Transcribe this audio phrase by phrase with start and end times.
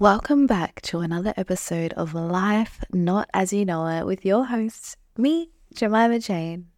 [0.00, 4.96] Welcome back to another episode of Life Not As You Know It with your host,
[5.16, 6.68] me, Jemima Jane,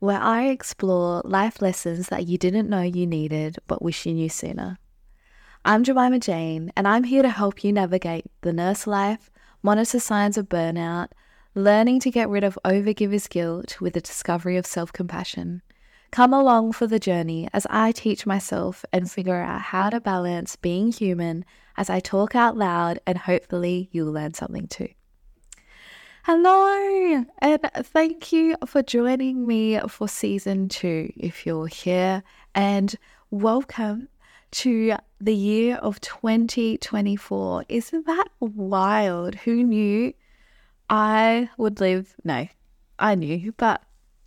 [0.00, 4.28] where I explore life lessons that you didn't know you needed but wish you knew
[4.28, 4.78] sooner.
[5.64, 9.30] I'm Jemima Jane, and I'm here to help you navigate the nurse life,
[9.62, 11.10] monitor signs of burnout,
[11.54, 15.62] learning to get rid of overgiver's guilt with the discovery of self compassion.
[16.14, 20.54] Come along for the journey as I teach myself and figure out how to balance
[20.54, 21.44] being human
[21.76, 24.90] as I talk out loud, and hopefully you'll learn something too.
[26.22, 32.22] Hello, and thank you for joining me for season two if you're here,
[32.54, 32.94] and
[33.32, 34.06] welcome
[34.52, 37.64] to the year of 2024.
[37.68, 39.34] Isn't that wild?
[39.34, 40.14] Who knew
[40.88, 42.14] I would live?
[42.22, 42.46] No,
[43.00, 43.82] I knew, but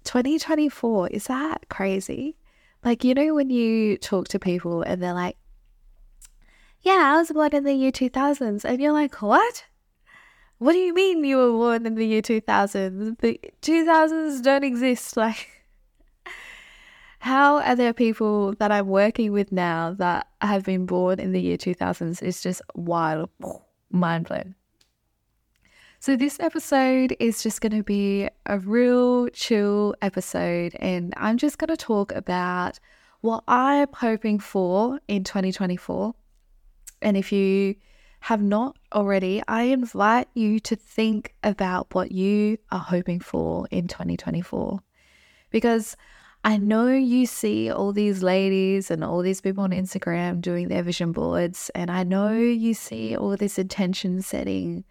[0.08, 2.38] 2024, is that crazy?
[2.84, 5.36] Like, you know, when you talk to people and they're like,
[6.82, 8.64] yeah, I was born in the year 2000s.
[8.64, 9.66] And you're like, what?
[10.60, 13.18] What do you mean you were born in the year 2000?
[13.20, 15.18] The 2000s don't exist.
[15.28, 15.50] Like,
[17.20, 21.42] how are there people that I'm working with now that have been born in the
[21.42, 22.22] year 2000s?
[22.22, 23.30] It's just wild,
[23.92, 24.56] mind blown.
[26.00, 31.58] So, this episode is just going to be a real chill episode, and I'm just
[31.58, 32.80] going to talk about
[33.22, 36.14] what I'm hoping for in 2024
[37.02, 37.76] and if you
[38.22, 43.88] have not already, I invite you to think about what you are hoping for in
[43.88, 44.80] 2024.
[45.52, 45.96] Because
[46.44, 50.84] I know you see all these ladies and all these people on Instagram doing their
[50.84, 54.84] vision boards, and I know you see all this intention setting,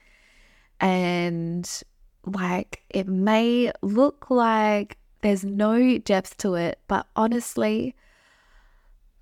[0.81, 1.83] and
[2.25, 7.95] like it may look like there's no depth to it, but honestly,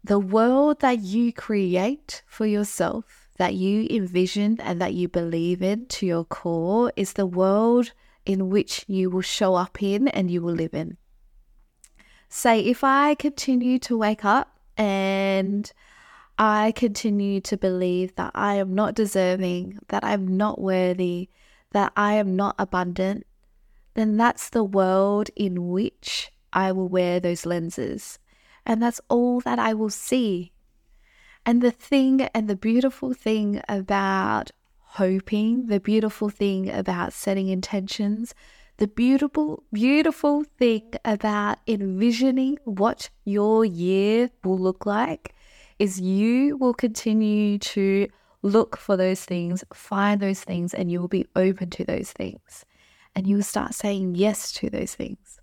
[0.02, 5.86] the world that you create for yourself, that you envision and that you believe in
[5.86, 7.92] to your core, is the world
[8.26, 10.96] in which you will show up in and you will live in.
[12.28, 15.72] Say, if I continue to wake up and
[16.38, 21.28] I continue to believe that I am not deserving, that I'm not worthy,
[21.72, 23.26] that I am not abundant,
[23.94, 28.18] then that's the world in which I will wear those lenses
[28.66, 30.52] and that's all that I will see.
[31.46, 38.34] And the thing and the beautiful thing about hoping, the beautiful thing about setting intentions,
[38.78, 45.34] the beautiful, beautiful thing about envisioning what your year will look like
[45.84, 48.08] is you will continue to
[48.40, 52.64] look for those things, find those things, and you will be open to those things.
[53.14, 55.38] And you will start saying yes to those things.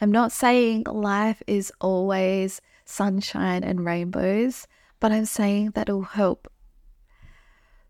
[0.00, 4.66] I'm not saying life is always sunshine and rainbows,
[4.98, 6.50] but I'm saying that will help.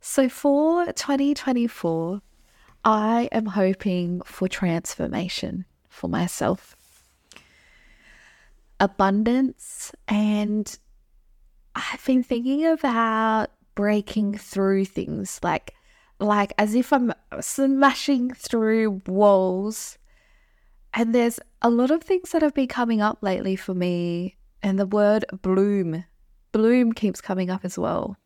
[0.00, 2.20] So for 2024,
[2.84, 6.74] I am hoping for transformation for myself,
[8.80, 10.76] abundance, and
[11.76, 15.74] I've been thinking about breaking through things like
[16.18, 19.98] like as if I'm smashing through walls
[20.96, 24.78] and there's a lot of things that have been coming up lately for me, and
[24.78, 26.06] the word bloom,
[26.52, 28.16] bloom keeps coming up as well.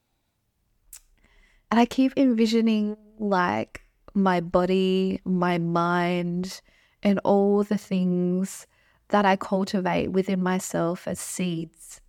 [1.72, 3.83] And I keep envisioning like
[4.15, 6.60] my body, my mind,
[7.03, 8.69] and all the things
[9.09, 12.00] that I cultivate within myself as seeds.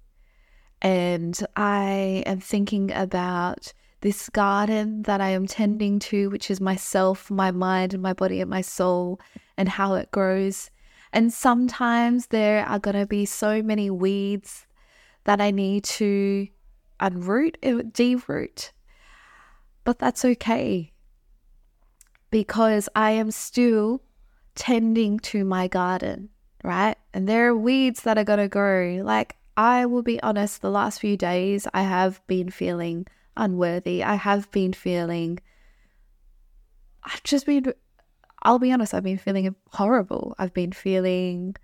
[0.81, 7.29] And I am thinking about this garden that I am tending to, which is myself,
[7.29, 9.19] my mind, and my body, and my soul
[9.57, 10.71] and how it grows.
[11.13, 14.65] And sometimes there are going to be so many weeds
[15.25, 16.47] that I need to
[16.99, 18.71] unroot, uh, deroot.
[19.83, 20.91] But that's okay
[22.31, 24.01] because I am still
[24.55, 26.29] tending to my garden,
[26.63, 26.97] right?
[27.13, 29.01] And there are weeds that are going to grow.
[29.03, 33.05] Like, I will be honest, the last few days I have been feeling
[33.35, 34.03] unworthy.
[34.03, 35.39] I have been feeling,
[37.03, 37.73] I've just been
[38.43, 40.35] I'll be honest, I've been feeling horrible.
[40.39, 41.55] I've been feeling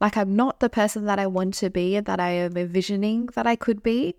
[0.00, 3.26] like I'm not the person that I want to be and that I am envisioning
[3.34, 4.16] that I could be.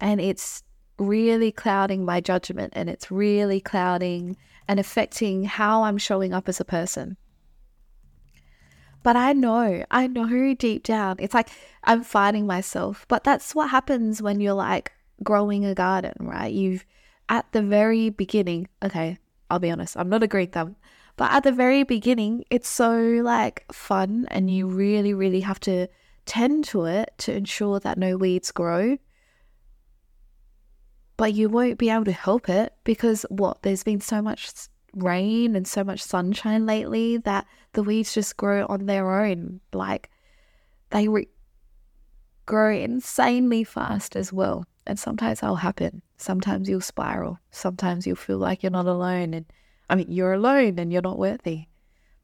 [0.00, 0.62] And it's
[0.98, 4.36] really clouding my judgment and it's really clouding
[4.68, 7.16] and affecting how I'm showing up as a person.
[9.04, 11.50] But I know, I know deep down, it's like
[11.84, 13.04] I'm fighting myself.
[13.06, 14.92] But that's what happens when you're like
[15.22, 16.52] growing a garden, right?
[16.52, 16.84] You've,
[17.28, 19.18] at the very beginning, okay,
[19.50, 20.76] I'll be honest, I'm not a Greek thumb.
[21.16, 25.86] But at the very beginning, it's so like fun and you really, really have to
[26.24, 28.96] tend to it to ensure that no weeds grow.
[31.16, 33.62] But but you won't be able to help it because what?
[33.62, 34.50] There's been so much
[34.96, 39.60] rain and so much sunshine lately that the weeds just grow on their own.
[39.72, 40.10] Like
[40.90, 41.28] they re-
[42.46, 44.64] grow insanely fast as well.
[44.86, 46.02] And sometimes that'll happen.
[46.18, 47.38] Sometimes you'll spiral.
[47.50, 49.34] Sometimes you'll feel like you're not alone.
[49.34, 49.46] And
[49.88, 51.66] I mean, you're alone and you're not worthy.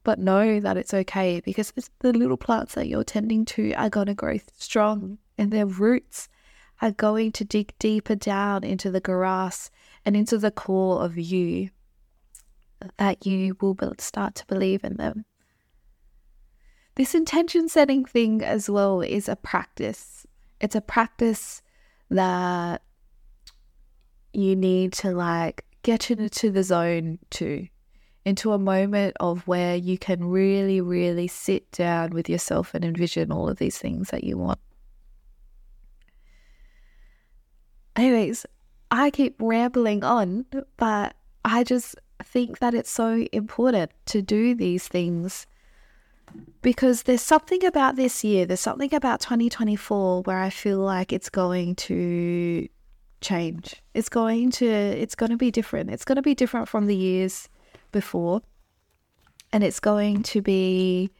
[0.03, 3.89] But know that it's okay because it's the little plants that you're tending to are
[3.89, 6.27] going to grow strong and their roots
[6.81, 9.69] are going to dig deeper down into the grass
[10.03, 11.69] and into the core of you
[12.97, 15.25] that you will start to believe in them.
[16.95, 20.25] This intention setting thing as well is a practice.
[20.59, 21.61] It's a practice
[22.09, 22.81] that
[24.33, 27.67] you need to like get into the zone to,
[28.25, 33.31] into a moment of where you can really, really sit down with yourself and envision
[33.31, 34.59] all of these things that you want.
[37.95, 38.45] Anyways,
[38.89, 40.45] I keep rambling on,
[40.77, 45.47] but I just think that it's so important to do these things
[46.61, 51.29] because there's something about this year, there's something about 2024 where I feel like it's
[51.29, 52.67] going to
[53.21, 53.81] change.
[53.93, 55.89] It's going to it's going to be different.
[55.89, 57.49] It's going to be different from the years
[57.91, 58.41] before.
[59.53, 61.11] And it's going to be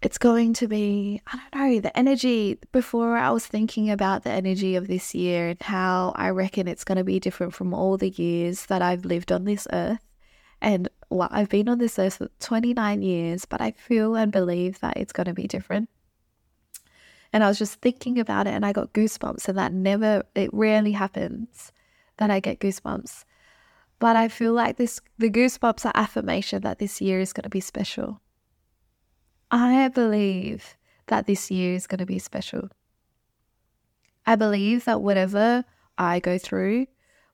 [0.00, 2.58] it's going to be, I don't know, the energy.
[2.70, 6.84] Before I was thinking about the energy of this year and how I reckon it's
[6.84, 10.04] going to be different from all the years that I've lived on this earth.
[10.60, 14.78] And well, I've been on this earth for 29 years, but I feel and believe
[14.80, 15.88] that it's going to be different.
[17.32, 20.50] And I was just thinking about it and I got goosebumps, and that never, it
[20.52, 21.72] rarely happens
[22.18, 23.24] that I get goosebumps.
[23.98, 27.48] But I feel like this, the goosebumps are affirmation that this year is going to
[27.48, 28.20] be special
[29.50, 32.68] I believe that this year is going to be special.
[34.26, 35.64] I believe that whatever
[35.96, 36.86] I go through,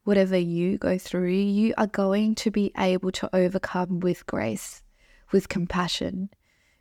[0.05, 4.83] whatever you go through, you are going to be able to overcome with grace,
[5.33, 6.31] with compassion.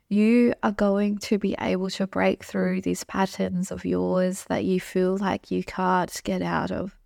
[0.08, 4.78] You are going to be able to break through these patterns of yours that you
[4.78, 6.96] feel like you can't get out of.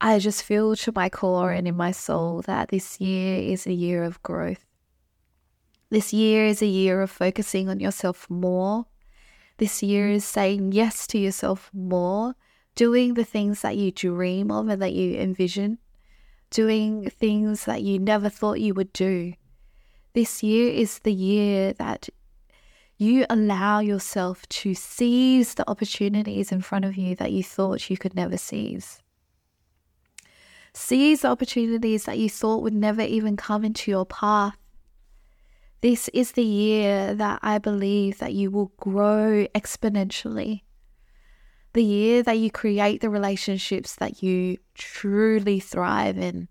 [0.00, 3.72] I just feel to my core and in my soul that this year is a
[3.72, 4.64] year of growth.
[5.90, 8.86] This year is a year of focusing on yourself more.
[9.58, 10.14] This year mm.
[10.14, 12.36] is saying yes to yourself more,
[12.76, 15.78] doing the things that you dream of and that you envision,
[16.50, 19.34] doing things that you never thought you would do.
[20.14, 22.08] This year is the year that
[22.96, 27.96] you allow yourself to seize the opportunities in front of you that you thought you
[27.96, 29.02] could never seize.
[30.72, 34.56] Seize the opportunities that you thought would never even come into your path
[35.80, 40.62] this is the year that I believe that you will grow exponentially.
[41.72, 46.48] The year that you create the relationships that you truly thrive in,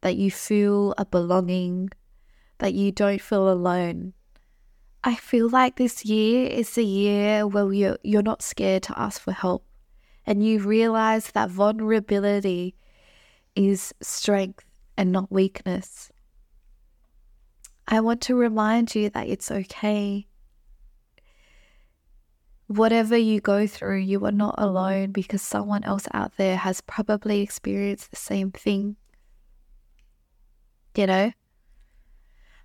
[0.00, 1.90] that you feel a belonging,
[2.58, 4.14] that you don't feel alone.
[5.02, 9.20] I feel like this year is the year where you're, you're not scared to ask
[9.20, 9.66] for help
[10.26, 12.74] and you realize that vulnerability
[13.56, 14.64] is strength
[14.96, 16.10] and not weakness.
[17.92, 20.28] I want to remind you that it's okay.
[22.68, 27.40] Whatever you go through, you are not alone because someone else out there has probably
[27.40, 28.94] experienced the same thing.
[30.96, 31.32] You know?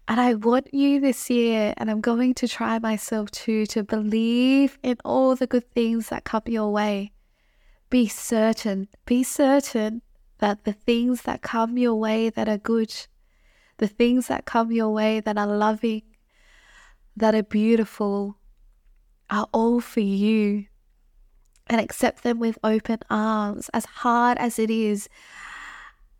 [0.07, 4.77] And I want you this year, and I'm going to try myself too, to believe
[4.83, 7.13] in all the good things that come your way.
[7.89, 10.03] Be certain, be certain
[10.37, 12.93] that the things that come your way that are good
[13.77, 16.03] the things that come your way that are loving,
[17.15, 18.37] that are beautiful,
[19.29, 20.65] are all for you.
[21.67, 25.09] And accept them with open arms, as hard as it is,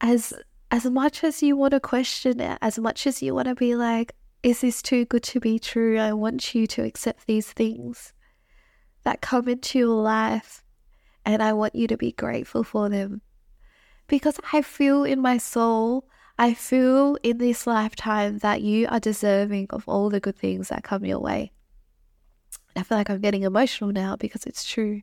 [0.01, 0.33] as
[0.71, 3.75] as much as you want to question it, as much as you want to be
[3.75, 6.00] like, is this too good to be true?
[6.00, 8.13] I want you to accept these things
[9.03, 10.63] that come into your life
[11.25, 13.21] and I want you to be grateful for them.
[14.07, 19.67] Because I feel in my soul I feel in this lifetime that you are deserving
[19.69, 21.51] of all the good things that come your way.
[22.75, 25.01] I feel like I'm getting emotional now because it's true.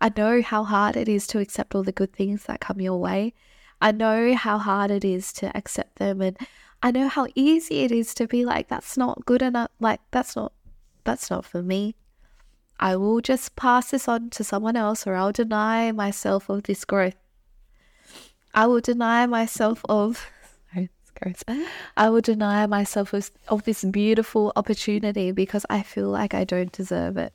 [0.00, 2.98] I know how hard it is to accept all the good things that come your
[2.98, 3.34] way.
[3.82, 6.38] I know how hard it is to accept them and
[6.82, 10.34] I know how easy it is to be like that's not good enough like that's
[10.34, 10.52] not
[11.04, 11.94] that's not for me.
[12.78, 16.86] I will just pass this on to someone else or I'll deny myself of this
[16.86, 17.16] growth.
[18.54, 20.26] I will deny myself of
[21.22, 21.66] Uh-huh.
[21.96, 23.12] I will deny myself
[23.48, 27.32] of this beautiful opportunity because I feel like I don't deserve it.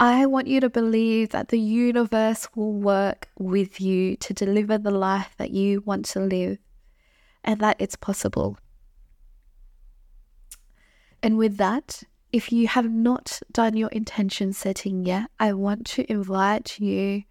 [0.00, 4.92] I want you to believe that the universe will work with you to deliver the
[4.92, 6.58] life that you want to live
[7.42, 8.58] and that it's possible.
[11.20, 16.08] And with that, if you have not done your intention setting yet, I want to
[16.12, 17.24] invite you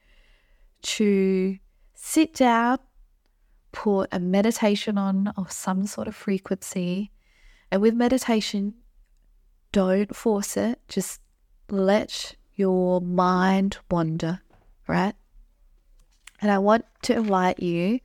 [0.81, 1.57] to
[1.93, 2.79] sit down,
[3.71, 7.11] put a meditation on of some sort of frequency.
[7.71, 8.75] And with meditation,
[9.71, 11.21] don't force it, just
[11.69, 14.41] let your mind wander,
[14.87, 15.13] right?
[16.41, 17.99] And I want to invite you,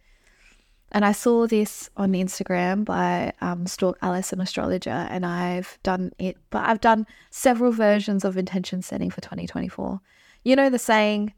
[0.90, 6.12] and I saw this on Instagram by um, Stalk Alice, an astrologer, and I've done
[6.18, 10.00] it, but I've done several versions of intention setting for 2024.
[10.44, 11.32] You know the saying,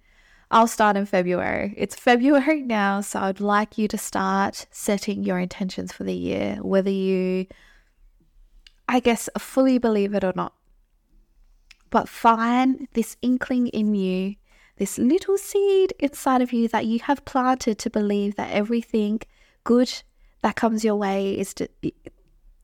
[0.55, 1.75] I'll start in February.
[1.77, 6.59] It's February now, so I'd like you to start setting your intentions for the year,
[6.63, 7.49] whether you,
[8.89, 10.55] I guess, fully believe it or not.
[11.91, 14.37] But find this inkling in you,
[14.77, 19.23] this little seed inside of you that you have planted to believe that everything
[19.65, 19.93] good
[20.43, 21.69] that comes your way is to,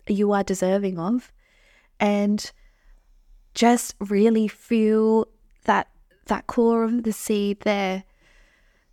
[0.06, 1.32] you are deserving of,
[1.99, 2.52] and
[3.52, 5.26] just really feel
[5.64, 5.89] that
[6.30, 8.04] that core of the seed there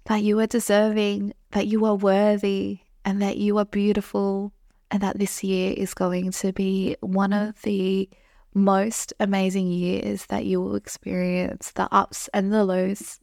[0.06, 4.54] that you are deserving, that you are worthy, and that you are beautiful,
[4.90, 8.10] and that this year is going to be one of the
[8.54, 13.20] most amazing years that you will experience the ups and the lows.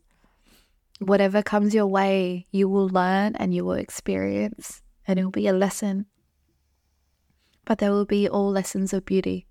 [1.01, 5.49] Whatever comes your way, you will learn and you will experience, and it will be
[5.49, 6.07] a lesson.
[7.65, 9.47] But there will be all lessons of beauty.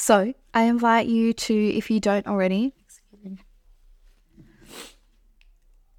[0.00, 2.72] So I invite you to, if you don't already,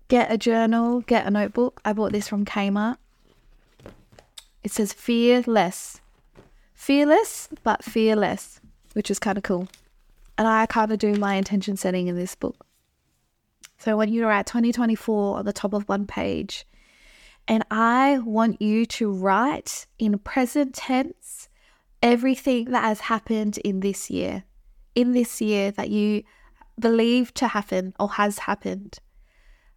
[0.08, 1.80] get a journal, get a notebook.
[1.86, 2.98] I bought this from Kmart.
[4.64, 6.02] It says fearless.
[6.74, 8.60] fearless, but fearless,
[8.94, 9.68] which is kind of cool.
[10.36, 12.66] And I kind of do my intention setting in this book.
[13.78, 16.66] So when you're at 2024 on the top of one page,
[17.48, 21.50] and I want you to write in present tense
[22.02, 24.44] everything that has happened in this year,
[24.96, 26.24] in this year that you
[26.80, 29.00] believe to happen or has happened.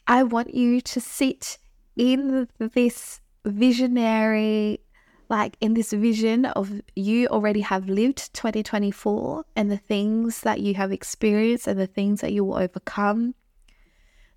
[0.07, 1.59] I want you to sit
[1.97, 4.81] in this visionary
[5.29, 10.75] like in this vision of you already have lived 2024 and the things that you
[10.75, 13.35] have experienced and the things that you will overcome,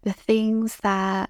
[0.04, 1.30] the things that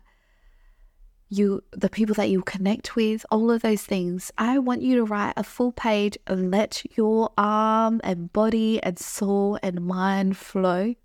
[1.30, 4.32] you, the people that you connect with, all of those things.
[4.38, 8.98] I want you to write a full page and let your arm and body and
[8.98, 10.96] soul and mind flow.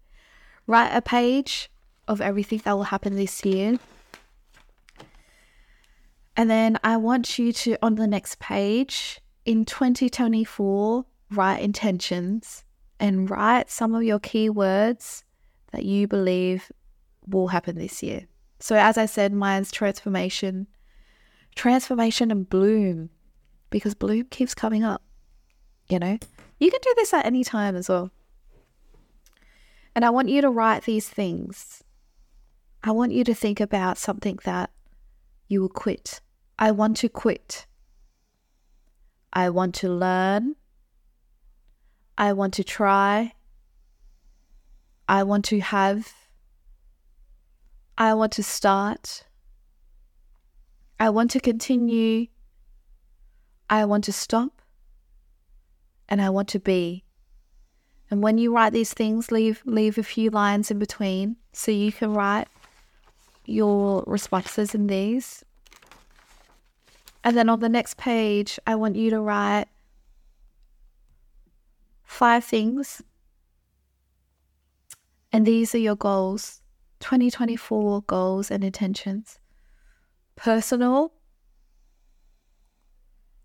[0.67, 1.71] Write a page
[2.07, 3.79] of everything that will happen this year
[6.37, 12.65] and then I want you to, on the next page, in 2024, write intentions
[12.99, 15.25] and write some of your keywords
[15.73, 16.73] that you believe
[17.27, 18.27] will happen this year.
[18.63, 20.69] So, as I said, mine's transformation,
[21.57, 23.11] transformation and bloom,
[23.71, 25.03] because bloom keeps coming up.
[25.89, 26.17] You know,
[26.61, 28.13] you can do this at any time as well.
[29.97, 31.83] And I want you to write these things.
[32.85, 34.71] I want you to think about something that
[35.49, 36.21] you will quit.
[36.57, 37.67] I want to quit.
[39.33, 40.55] I want to learn.
[42.17, 43.33] I want to try.
[45.09, 46.15] I want to have.
[48.03, 49.27] I want to start.
[50.99, 52.27] I want to continue.
[53.71, 54.61] I want to stop.
[56.09, 57.05] And I want to be.
[58.11, 61.93] And when you write these things, leave leave a few lines in between so you
[61.93, 62.49] can write
[63.45, 65.45] your responses in these.
[67.23, 69.67] And then on the next page, I want you to write
[72.03, 73.01] five things.
[75.31, 76.62] And these are your goals
[77.03, 79.41] 2024 goals and intentions
[80.37, 81.13] personal,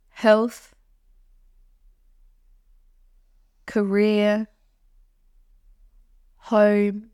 [0.10, 0.74] health,
[3.66, 4.48] career,
[6.38, 7.10] home,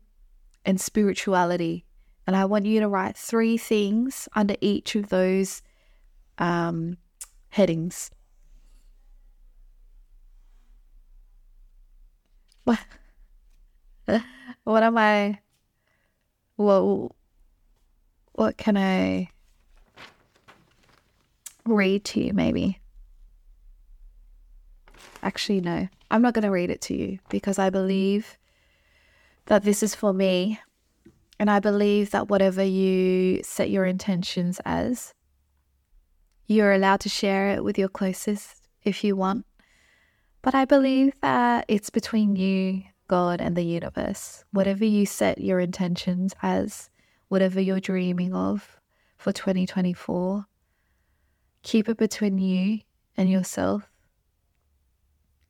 [0.64, 1.86] and spirituality.
[2.26, 5.62] And I want you to write three things under each of those
[6.38, 6.98] um,
[7.48, 8.10] headings.
[12.64, 12.80] What?
[14.64, 15.38] what am I?
[16.56, 17.12] What?
[18.32, 19.28] What can I
[21.64, 22.32] read to you?
[22.32, 22.80] Maybe.
[25.22, 25.88] Actually, no.
[26.10, 28.36] I'm not going to read it to you because I believe
[29.46, 30.60] that this is for me.
[31.38, 35.14] And I believe that whatever you set your intentions as,
[36.46, 39.44] you're allowed to share it with your closest if you want.
[40.42, 44.44] But I believe that it's between you God, and the universe.
[44.50, 44.56] Hmm.
[44.58, 46.90] Whatever you set your intentions as,
[47.28, 48.80] whatever you're dreaming of
[49.16, 50.46] for 2024,
[51.62, 52.80] keep it between you
[53.16, 53.88] and yourself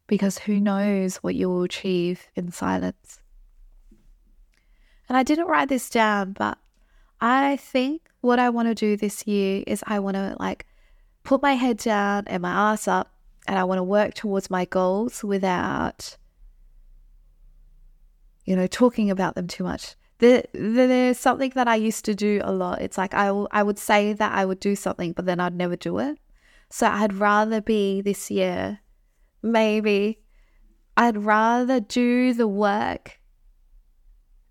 [0.06, 3.20] because who knows what you will achieve in silence.
[5.08, 6.58] And I didn't write this down, but
[7.20, 10.66] I think what I want to do this year is I want to like
[11.22, 13.12] put my head down and my ass up
[13.46, 16.16] and I want to work towards my goals without,
[18.44, 19.96] you know, talking about them too much.
[20.18, 22.80] There, there's something that I used to do a lot.
[22.80, 25.76] It's like I, I would say that I would do something, but then I'd never
[25.76, 26.18] do it.
[26.70, 28.80] So I'd rather be this year,
[29.42, 30.20] maybe,
[30.96, 33.18] I'd rather do the work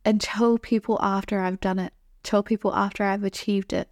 [0.05, 3.89] and tell people after I've done it, tell people after I've achieved it.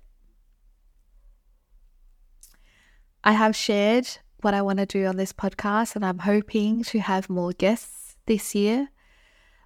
[3.23, 4.07] I have shared
[4.41, 8.17] what I want to do on this podcast, and I'm hoping to have more guests
[8.25, 8.89] this year.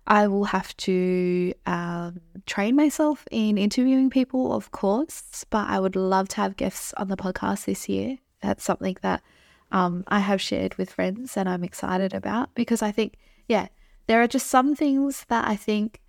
[0.08, 5.96] I will have to um, train myself in interviewing people, of course, but I would
[5.96, 8.18] love to have guests on the podcast this year.
[8.42, 9.24] That's something that
[9.72, 13.16] um, I have shared with friends and I'm excited about because I think,
[13.48, 13.68] yeah,
[14.08, 16.02] there are just some things that I think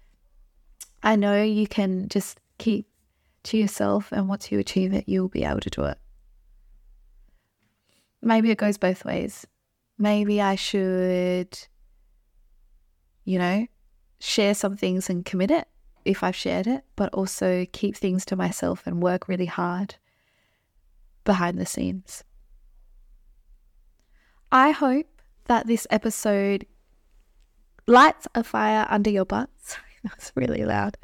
[1.02, 2.86] I know you can just keep
[3.44, 5.98] to yourself, and once you achieve it, you'll be able to do it
[8.26, 9.46] maybe it goes both ways.
[9.98, 11.58] Maybe I should,
[13.24, 13.66] you know,
[14.18, 15.68] share some things and commit it
[16.04, 19.96] if I've shared it, but also keep things to myself and work really hard
[21.24, 22.24] behind the scenes.
[24.50, 25.06] I hope
[25.46, 26.66] that this episode
[27.86, 29.50] lights a fire under your butt.
[29.60, 30.96] Sorry, that's really loud.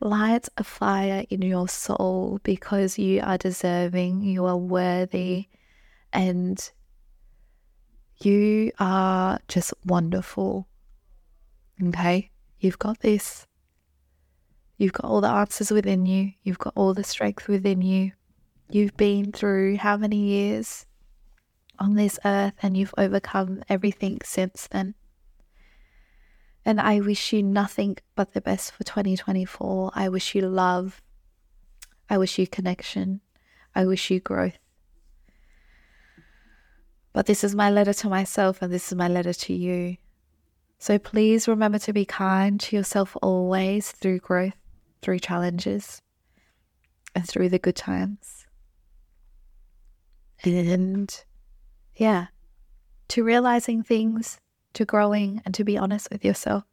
[0.00, 5.46] Lights a fire in your soul because you are deserving, you are worthy
[6.12, 6.70] and
[8.22, 10.66] you are just wonderful.
[11.82, 12.30] Okay?
[12.60, 13.46] You've got this.
[14.76, 16.32] You've got all the answers within you.
[16.42, 18.12] You've got all the strength within you.
[18.68, 20.86] You've been through how many years
[21.78, 24.94] on this earth and you've overcome everything since then.
[26.64, 29.92] And I wish you nothing but the best for 2024.
[29.94, 31.00] I wish you love.
[32.10, 33.22] I wish you connection.
[33.74, 34.58] I wish you growth.
[37.14, 39.96] But this is my letter to myself and this is my letter to you.
[40.80, 44.56] So please remember to be kind to yourself always through growth,
[45.02, 46.00] through challenges,
[47.14, 48.46] and through the good times.
[50.42, 51.22] And
[51.96, 52.28] yeah,
[53.08, 54.40] to realizing things,
[54.72, 56.64] to growing, and to be honest with yourself.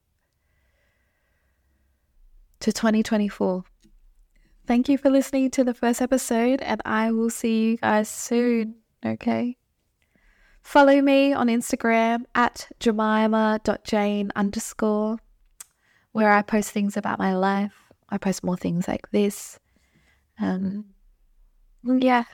[2.62, 3.66] To 2024.
[4.66, 8.76] Thank you for listening to the first episode, and I will see you guys soon.
[9.06, 9.58] Okay.
[10.68, 15.18] Follow me on Instagram at jemima.jane underscore,
[16.12, 17.72] where I post things about my life.
[18.10, 19.60] I post more things like this.
[20.42, 20.88] Um,
[21.86, 22.26] yeah,